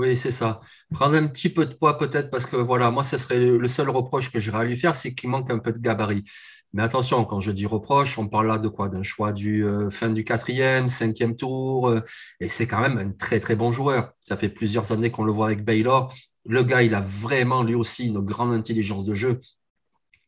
Oui, 0.00 0.16
c'est 0.16 0.30
ça. 0.30 0.60
Prendre 0.94 1.14
un 1.16 1.26
petit 1.26 1.50
peu 1.50 1.66
de 1.66 1.74
poids 1.74 1.98
peut-être 1.98 2.30
parce 2.30 2.46
que 2.46 2.56
voilà, 2.56 2.90
moi, 2.90 3.02
ce 3.04 3.18
serait 3.18 3.38
le 3.38 3.68
seul 3.68 3.90
reproche 3.90 4.30
que 4.32 4.38
j'irais 4.38 4.60
à 4.60 4.64
lui 4.64 4.74
faire, 4.76 4.94
c'est 4.94 5.12
qu'il 5.14 5.28
manque 5.28 5.50
un 5.50 5.58
peu 5.58 5.72
de 5.72 5.78
gabarit. 5.78 6.24
Mais 6.72 6.82
attention, 6.82 7.22
quand 7.26 7.40
je 7.40 7.50
dis 7.50 7.66
reproche, 7.66 8.16
on 8.16 8.26
parle 8.26 8.46
là 8.46 8.58
de 8.58 8.68
quoi? 8.68 8.88
D'un 8.88 9.02
choix 9.02 9.32
du 9.32 9.66
euh, 9.66 9.90
fin 9.90 10.08
du 10.08 10.24
quatrième, 10.24 10.88
cinquième 10.88 11.36
tour, 11.36 11.88
euh, 11.88 12.00
et 12.40 12.48
c'est 12.48 12.66
quand 12.66 12.80
même 12.80 12.96
un 12.96 13.10
très 13.12 13.40
très 13.40 13.56
bon 13.56 13.72
joueur. 13.72 14.14
Ça 14.22 14.38
fait 14.38 14.48
plusieurs 14.48 14.90
années 14.90 15.10
qu'on 15.10 15.24
le 15.24 15.32
voit 15.32 15.46
avec 15.46 15.64
Baylor. 15.64 16.14
Le 16.46 16.62
gars, 16.62 16.82
il 16.82 16.94
a 16.94 17.02
vraiment 17.02 17.62
lui 17.62 17.74
aussi 17.74 18.06
une 18.06 18.20
grande 18.20 18.54
intelligence 18.54 19.04
de 19.04 19.12
jeu. 19.14 19.38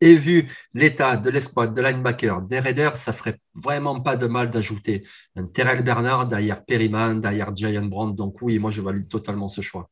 Et 0.02 0.16
vu 0.16 0.48
l'état 0.74 1.16
de 1.16 1.30
l'escouade, 1.30 1.74
de 1.74 1.80
linebacker, 1.80 2.42
des 2.42 2.58
Raiders, 2.58 2.96
ça 2.96 3.12
ferait 3.12 3.38
vraiment 3.54 4.00
pas 4.00 4.16
de 4.16 4.26
mal 4.26 4.50
d'ajouter 4.50 5.06
un 5.36 5.46
Terrell 5.46 5.84
Bernard 5.84 6.26
derrière 6.26 6.64
Perryman, 6.64 7.20
derrière 7.20 7.54
Giant 7.54 7.84
Brown. 7.84 8.12
Donc 8.12 8.42
oui, 8.42 8.58
moi 8.58 8.72
je 8.72 8.82
valide 8.82 9.06
totalement 9.06 9.48
ce 9.48 9.60
choix. 9.60 9.88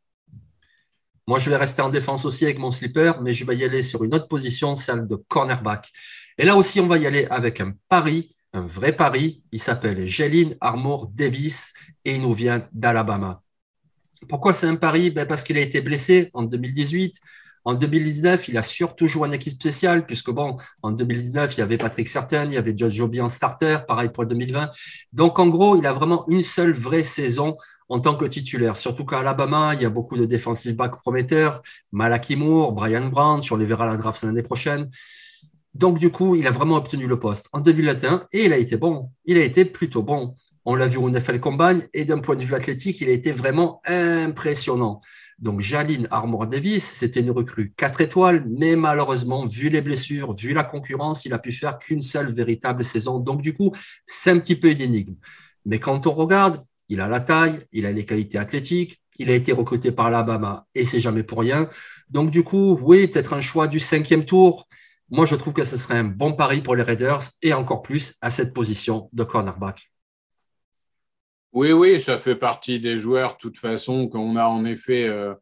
Moi, 1.28 1.38
je 1.38 1.48
vais 1.48 1.56
rester 1.56 1.80
en 1.80 1.90
défense 1.90 2.24
aussi 2.24 2.44
avec 2.44 2.58
mon 2.58 2.72
slipper, 2.72 3.12
mais 3.22 3.32
je 3.32 3.44
vais 3.44 3.56
y 3.56 3.62
aller 3.62 3.82
sur 3.82 4.02
une 4.02 4.12
autre 4.12 4.26
position, 4.26 4.74
celle 4.74 5.06
de 5.06 5.14
cornerback. 5.14 5.88
Et 6.36 6.44
là 6.44 6.56
aussi, 6.56 6.80
on 6.80 6.88
va 6.88 6.98
y 6.98 7.06
aller 7.06 7.26
avec 7.30 7.60
un 7.60 7.72
pari, 7.88 8.34
un 8.52 8.62
vrai 8.62 8.96
pari. 8.96 9.44
Il 9.52 9.60
s'appelle 9.60 10.08
Jeline 10.08 10.56
Armour 10.60 11.06
Davis 11.14 11.72
et 12.04 12.16
il 12.16 12.22
nous 12.22 12.34
vient 12.34 12.66
d'Alabama. 12.72 13.44
Pourquoi 14.28 14.54
c'est 14.54 14.66
un 14.66 14.74
pari? 14.74 15.12
Ben 15.12 15.24
Parce 15.24 15.44
qu'il 15.44 15.56
a 15.56 15.60
été 15.60 15.80
blessé 15.80 16.30
en 16.32 16.42
2018. 16.42 17.14
En 17.64 17.74
2019, 17.74 18.48
il 18.48 18.56
a 18.56 18.62
surtout 18.62 19.06
joué 19.06 19.28
en 19.28 19.32
équipe 19.32 19.52
spéciale, 19.52 20.06
puisque 20.06 20.30
bon, 20.30 20.56
en 20.82 20.92
2019, 20.92 21.56
il 21.56 21.60
y 21.60 21.62
avait 21.62 21.76
Patrick 21.76 22.08
Certain, 22.08 22.44
il 22.46 22.52
y 22.52 22.56
avait 22.56 22.74
Josh 22.76 22.94
Joby 22.94 23.20
en 23.20 23.28
starter, 23.28 23.78
pareil 23.86 24.08
pour 24.08 24.24
2020. 24.24 24.70
Donc, 25.12 25.38
en 25.38 25.48
gros, 25.48 25.76
il 25.76 25.86
a 25.86 25.92
vraiment 25.92 26.24
une 26.28 26.42
seule 26.42 26.72
vraie 26.72 27.04
saison 27.04 27.56
en 27.88 28.00
tant 28.00 28.14
que 28.14 28.24
titulaire. 28.24 28.76
Surtout 28.76 29.04
qu'à 29.04 29.18
Alabama, 29.18 29.74
il 29.74 29.82
y 29.82 29.84
a 29.84 29.90
beaucoup 29.90 30.16
de 30.16 30.24
defensive 30.24 30.74
back 30.74 30.96
prometteurs, 30.96 31.60
Malaki 31.92 32.36
Moore, 32.36 32.72
Brian 32.72 33.08
Brown, 33.08 33.40
on 33.50 33.56
les 33.56 33.66
verra 33.66 33.84
à 33.84 33.88
la 33.88 33.96
draft 33.96 34.22
l'année 34.22 34.42
prochaine. 34.42 34.88
Donc, 35.74 35.98
du 35.98 36.10
coup, 36.10 36.34
il 36.34 36.46
a 36.46 36.50
vraiment 36.50 36.76
obtenu 36.76 37.06
le 37.06 37.18
poste 37.18 37.48
en 37.52 37.60
2021 37.60 38.26
et 38.32 38.46
il 38.46 38.52
a 38.52 38.56
été 38.56 38.76
bon. 38.76 39.10
Il 39.24 39.36
a 39.36 39.42
été 39.42 39.64
plutôt 39.64 40.02
bon. 40.02 40.36
On 40.64 40.74
l'a 40.74 40.86
vu 40.86 40.98
au 40.98 41.08
NFL 41.08 41.40
Combine 41.40 41.88
et 41.94 42.04
d'un 42.04 42.18
point 42.18 42.36
de 42.36 42.44
vue 42.44 42.54
athlétique, 42.54 43.00
il 43.00 43.08
a 43.08 43.12
été 43.12 43.32
vraiment 43.32 43.80
impressionnant. 43.86 45.00
Donc, 45.38 45.60
Jaline 45.60 46.06
Armour 46.10 46.46
Davis, 46.46 46.84
c'était 46.84 47.20
une 47.20 47.30
recrue 47.30 47.72
4 47.74 48.02
étoiles, 48.02 48.44
mais 48.46 48.76
malheureusement, 48.76 49.46
vu 49.46 49.70
les 49.70 49.80
blessures, 49.80 50.34
vu 50.34 50.52
la 50.52 50.64
concurrence, 50.64 51.24
il 51.24 51.32
a 51.32 51.38
pu 51.38 51.50
faire 51.50 51.78
qu'une 51.78 52.02
seule 52.02 52.30
véritable 52.30 52.84
saison. 52.84 53.20
Donc, 53.20 53.40
du 53.40 53.54
coup, 53.54 53.72
c'est 54.04 54.30
un 54.30 54.38
petit 54.38 54.54
peu 54.54 54.70
une 54.70 54.82
énigme. 54.82 55.14
Mais 55.64 55.78
quand 55.78 56.06
on 56.06 56.12
regarde, 56.12 56.62
il 56.90 57.00
a 57.00 57.08
la 57.08 57.20
taille, 57.20 57.60
il 57.72 57.86
a 57.86 57.92
les 57.92 58.04
qualités 58.04 58.36
athlétiques, 58.36 59.00
il 59.18 59.30
a 59.30 59.34
été 59.34 59.52
recruté 59.52 59.92
par 59.92 60.10
l'Alabama 60.10 60.66
et 60.74 60.84
c'est 60.84 61.00
jamais 61.00 61.22
pour 61.22 61.40
rien. 61.40 61.70
Donc, 62.10 62.30
du 62.30 62.44
coup, 62.44 62.78
oui, 62.82 63.06
peut-être 63.06 63.32
un 63.32 63.40
choix 63.40 63.66
du 63.66 63.80
cinquième 63.80 64.26
tour. 64.26 64.68
Moi, 65.08 65.24
je 65.24 65.36
trouve 65.36 65.54
que 65.54 65.62
ce 65.62 65.76
serait 65.76 65.98
un 65.98 66.04
bon 66.04 66.32
pari 66.34 66.60
pour 66.60 66.76
les 66.76 66.82
Raiders 66.82 67.22
et 67.42 67.52
encore 67.52 67.82
plus 67.82 68.14
à 68.20 68.30
cette 68.30 68.52
position 68.52 69.08
de 69.12 69.24
cornerback. 69.24 69.89
Oui, 71.52 71.72
oui, 71.72 72.00
ça 72.00 72.18
fait 72.18 72.36
partie 72.36 72.78
des 72.78 73.00
joueurs, 73.00 73.32
de 73.32 73.38
toute 73.38 73.58
façon, 73.58 74.08
qu'on 74.08 74.36
a 74.36 74.46
en 74.46 74.64
effet, 74.64 75.08
euh, 75.08 75.34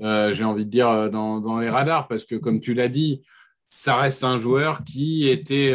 euh, 0.00 0.32
j'ai 0.32 0.42
envie 0.42 0.64
de 0.64 0.70
dire, 0.70 0.88
euh, 0.88 1.08
dans, 1.08 1.60
les 1.60 1.70
radars, 1.70 2.08
parce 2.08 2.24
que 2.24 2.34
comme 2.34 2.58
tu 2.58 2.74
l'as 2.74 2.88
dit, 2.88 3.22
ça 3.68 3.94
reste 3.96 4.24
un 4.24 4.38
joueur 4.38 4.82
qui 4.84 5.28
était 5.28 5.74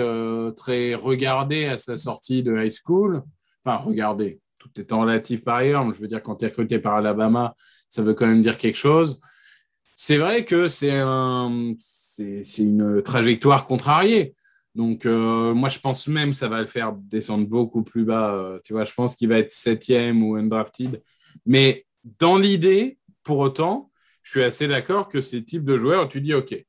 très 0.56 0.94
regardé 0.94 1.66
à 1.66 1.80
sa 1.80 1.98
sortie 1.98 2.44
de 2.44 2.56
high 2.56 2.72
school. 2.72 3.24
Enfin, 3.66 3.78
regardé, 3.78 4.40
tout 4.60 4.70
étant 4.80 5.02
relatif 5.02 5.44
par 5.44 5.56
ailleurs, 5.56 5.92
je 5.96 6.00
veux 6.00 6.08
dire, 6.08 6.22
quand 6.22 6.36
tu 6.36 6.46
es 6.46 6.50
recruté 6.50 6.78
par 6.78 6.96
Alabama, 6.96 7.56
ça 7.90 8.04
veut 8.04 8.14
quand 8.14 8.28
même 8.28 8.44
dire 8.44 8.60
quelque 8.60 8.78
chose. 8.78 9.20
C'est 9.96 10.18
vrai 10.18 10.46
que 10.46 10.68
c'est 10.68 11.00
un, 11.00 11.74
c'est 11.80 12.44
une 12.60 13.02
trajectoire 13.02 13.66
contrariée. 13.66 14.36
Donc, 14.78 15.08
euh, 15.08 15.56
moi, 15.56 15.70
je 15.70 15.80
pense 15.80 16.08
même 16.08 16.30
que 16.30 16.36
ça 16.36 16.48
va 16.48 16.62
le 16.62 16.68
faire 16.68 16.94
descendre 16.94 17.48
beaucoup 17.48 17.84
plus 17.84 18.06
bas. 18.06 18.36
Euh, 18.36 18.60
tu 18.64 18.74
vois, 18.74 18.84
je 18.84 18.94
pense 18.94 19.16
qu'il 19.16 19.28
va 19.28 19.40
être 19.40 19.52
septième 19.52 20.22
ou 20.22 20.36
undrafted. 20.36 21.02
Mais 21.48 21.88
dans 22.20 22.38
l'idée, 22.38 23.00
pour 23.24 23.40
autant, 23.40 23.92
je 24.22 24.30
suis 24.30 24.44
assez 24.44 24.68
d'accord 24.68 25.10
que 25.10 25.24
ces 25.24 25.44
types 25.44 25.66
de 25.66 25.80
joueurs, 25.80 26.08
tu 26.10 26.22
dis, 26.22 26.36
OK, 26.36 26.64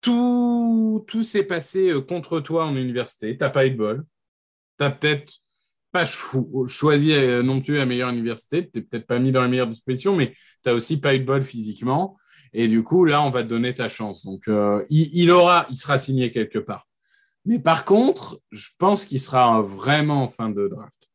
tout, 0.00 1.04
tout 1.06 1.22
s'est 1.22 1.44
passé 1.44 1.90
euh, 1.90 2.00
contre 2.00 2.40
toi 2.40 2.66
en 2.66 2.74
université. 2.74 3.38
Tu 3.38 3.44
n'as 3.44 3.50
pas 3.50 3.64
eu 3.68 3.70
de 3.70 3.76
bol. 3.76 4.04
Tu 4.80 4.84
n'as 4.84 4.90
peut-être 4.90 5.34
pas 5.92 6.06
choisi 6.66 7.14
non 7.44 7.60
plus 7.60 7.76
la 7.76 7.86
meilleure 7.86 8.10
université. 8.10 8.68
Tu 8.68 8.80
n'es 8.80 8.84
peut-être 8.84 9.06
pas 9.06 9.20
mis 9.20 9.30
dans 9.30 9.40
la 9.42 9.46
meilleure 9.46 9.68
disposition, 9.68 10.16
mais 10.16 10.32
tu 10.32 10.36
n'as 10.66 10.72
aussi 10.72 10.96
pas 10.96 11.14
eu 11.14 11.20
de 11.20 11.24
bol 11.24 11.44
physiquement. 11.44 12.18
Et 12.52 12.66
du 12.66 12.82
coup, 12.82 13.04
là, 13.04 13.22
on 13.22 13.30
va 13.30 13.44
te 13.44 13.48
donner 13.48 13.72
ta 13.72 13.88
chance. 13.88 14.24
Donc, 14.24 14.50
il, 14.90 15.30
aura, 15.30 15.66
il 15.70 15.76
sera 15.76 15.98
signé 15.98 16.32
quelque 16.32 16.58
part. 16.58 16.88
Mais 17.44 17.58
par 17.58 17.84
contre, 17.84 18.40
je 18.50 18.68
pense 18.78 19.04
qu'il 19.04 19.20
sera 19.20 19.60
vraiment 19.60 20.24
en 20.24 20.28
fin 20.28 20.48
de 20.48 20.68
draft. 20.68 21.10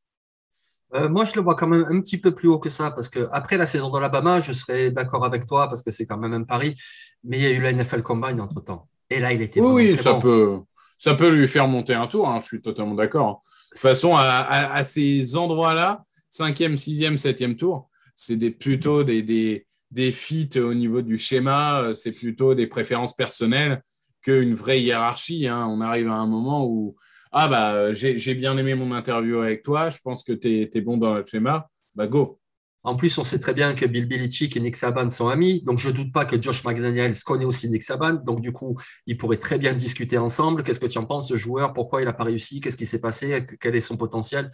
Euh, 0.96 1.08
moi, 1.08 1.24
je 1.24 1.36
le 1.36 1.42
vois 1.42 1.56
quand 1.56 1.68
même 1.68 1.86
un 1.88 2.02
petit 2.02 2.20
peu 2.20 2.34
plus 2.34 2.48
haut 2.48 2.60
que 2.60 2.70
ça, 2.70 2.92
parce 2.92 3.10
qu'après 3.10 3.58
la 3.58 3.66
saison 3.66 3.92
d'Alabama, 3.92 4.40
je 4.40 4.52
serais 4.52 4.90
d'accord 4.92 5.24
avec 5.24 5.46
toi, 5.46 5.68
parce 5.68 5.84
que 5.84 5.92
c'est 5.92 6.06
quand 6.06 6.18
même 6.18 6.34
un 6.34 6.44
pari, 6.44 6.76
mais 7.24 7.38
il 7.38 7.44
y 7.44 7.46
a 7.46 7.52
eu 7.52 7.62
la 7.62 7.74
NFL 7.74 8.02
Combine 8.02 8.42
entre-temps. 8.42 8.88
Et 9.10 9.20
là, 9.20 9.32
il 9.32 9.42
était 9.42 9.60
Oui, 9.62 9.98
ça, 9.98 10.16
peut, 10.16 10.60
ça 10.98 11.14
peut 11.14 11.30
lui 11.30 11.48
faire 11.48 11.68
monter 11.68 11.94
un 11.94 12.08
tour, 12.08 12.28
hein, 12.28 12.40
je 12.40 12.46
suis 12.46 12.62
totalement 12.62 12.96
d'accord. 12.96 13.42
De 13.72 13.76
toute 13.76 13.82
façon, 13.82 14.16
à, 14.16 14.84
ces 14.84 15.36
endroits-là, 15.36 16.04
cinquième, 16.30 16.76
sixième, 16.76 17.18
septième 17.18 17.56
tour, 17.56 17.90
c'est 18.16 18.36
des, 18.36 18.52
plutôt 18.52 19.04
des, 19.04 19.22
des, 19.22 19.68
des 19.92 20.12
feats 20.12 20.60
au 20.60 20.74
niveau 20.74 21.02
du 21.02 21.20
schéma, 21.20 21.82
euh, 21.82 21.94
c'est 21.94 22.12
plutôt 22.12 22.56
des 22.56 22.68
préférences 22.68 23.16
personnelles 23.16 23.84
qu'une 24.22 24.54
vraie 24.54 24.82
hiérarchie. 24.82 25.48
Hein. 25.48 25.68
On 25.68 25.82
arrive 25.82 26.10
à 26.10 26.16
un 26.16 26.28
moment 26.28 26.66
où 26.66 26.96
ah 27.32 27.48
bah 27.48 27.94
j'ai 27.94 28.34
bien 28.34 28.58
aimé 28.58 28.74
mon 28.76 28.92
interview 28.92 29.40
avec 29.40 29.64
toi, 29.64 29.90
je 29.90 30.00
pense 30.04 30.24
que 30.24 30.34
tu 30.34 30.70
es, 30.74 30.82
bon 30.82 30.98
dans 30.98 31.16
le 31.16 31.26
schéma, 31.26 31.70
bah 31.96 32.08
go. 32.08 32.40
En 32.82 32.96
plus, 32.96 33.18
on 33.18 33.24
sait 33.24 33.40
très 33.40 33.54
bien 33.54 33.76
que 33.76 33.86
Bill 33.86 34.08
Belichick 34.08 34.56
et 34.56 34.60
Nick 34.62 34.78
Saban 34.78 35.10
sont 35.10 35.28
amis, 35.28 35.62
donc 35.64 35.80
je 35.80 35.90
ne 35.90 35.94
doute 35.94 36.14
pas 36.14 36.24
que 36.26 36.42
Josh 36.42 36.64
McDaniels 36.64 37.22
connaît 37.26 37.44
aussi 37.46 37.70
Nick 37.70 37.84
Saban, 37.84 38.14
donc 38.14 38.40
du 38.40 38.54
coup, 38.54 38.78
ils 39.06 39.18
pourraient 39.18 39.38
très 39.38 39.58
bien 39.58 39.74
discuter 39.74 40.18
ensemble. 40.18 40.64
Qu'est-ce 40.64 40.80
que 40.80 40.86
tu 40.86 40.98
en 40.98 41.06
penses, 41.06 41.28
ce 41.28 41.36
joueur? 41.36 41.74
Pourquoi 41.74 42.02
il 42.02 42.06
n'a 42.06 42.14
pas 42.14 42.24
réussi? 42.24 42.62
Qu'est-ce 42.62 42.78
qui 42.78 42.86
s'est 42.86 43.02
passé? 43.02 43.46
Quel 43.60 43.76
est 43.76 43.82
son 43.82 43.98
potentiel? 43.98 44.50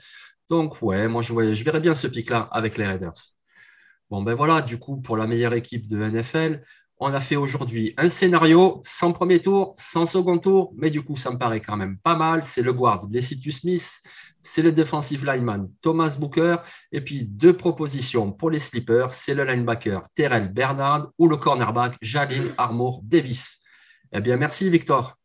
Donc 0.49 0.81
ouais, 0.81 1.07
moi 1.07 1.21
je 1.21 1.33
verrais 1.63 1.79
bien 1.79 1.95
ce 1.95 2.07
pic-là 2.07 2.49
avec 2.51 2.77
les 2.77 2.85
Raiders. 2.85 3.13
Bon, 4.09 4.21
ben 4.21 4.35
voilà, 4.35 4.61
du 4.61 4.77
coup, 4.79 5.01
pour 5.01 5.17
la 5.17 5.27
meilleure 5.27 5.53
équipe 5.53 5.87
de 5.87 5.97
NFL, 5.97 6.61
on 6.99 7.13
a 7.13 7.19
fait 7.19 7.35
aujourd'hui 7.35 7.93
un 7.97 8.09
scénario 8.09 8.79
sans 8.83 9.11
premier 9.11 9.41
tour, 9.41 9.73
sans 9.75 10.05
second 10.05 10.37
tour, 10.37 10.73
mais 10.77 10.89
du 10.89 11.01
coup, 11.01 11.17
ça 11.17 11.31
me 11.31 11.37
paraît 11.37 11.59
quand 11.59 11.75
même 11.75 11.97
pas 11.97 12.15
mal. 12.15 12.43
C'est 12.43 12.61
le 12.61 12.73
guard 12.73 13.07
Lecitus 13.11 13.59
Smith, 13.59 14.01
c'est 14.41 14.61
le 14.61 14.71
defensive 14.71 15.25
lineman 15.25 15.69
Thomas 15.81 16.15
Booker, 16.19 16.57
et 16.91 17.01
puis 17.01 17.25
deux 17.25 17.53
propositions 17.53 18.31
pour 18.31 18.49
les 18.49 18.59
sleepers, 18.59 19.11
c'est 19.11 19.33
le 19.33 19.43
linebacker 19.43 20.01
Terrell 20.15 20.51
Bernard 20.51 21.11
ou 21.17 21.27
le 21.27 21.37
cornerback 21.37 21.95
Jadine 22.01 22.53
Armour 22.57 23.01
Davis. 23.03 23.59
Eh 24.13 24.21
bien, 24.21 24.37
merci 24.37 24.69
Victor. 24.69 25.17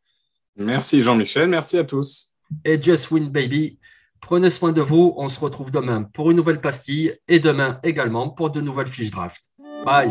Merci 0.56 1.02
Jean-Michel, 1.02 1.48
merci 1.48 1.78
à 1.78 1.84
tous. 1.84 2.34
Et 2.64 2.82
Just 2.82 3.10
Win 3.12 3.28
Baby, 3.28 3.78
Prenez 4.20 4.50
soin 4.50 4.72
de 4.72 4.80
vous. 4.80 5.14
On 5.16 5.28
se 5.28 5.40
retrouve 5.40 5.70
demain 5.70 6.02
pour 6.02 6.30
une 6.30 6.36
nouvelle 6.36 6.60
pastille 6.60 7.16
et 7.26 7.40
demain 7.40 7.80
également 7.82 8.28
pour 8.28 8.50
de 8.50 8.60
nouvelles 8.60 8.86
fiches 8.86 9.10
draft. 9.10 9.50
Bye. 9.84 10.10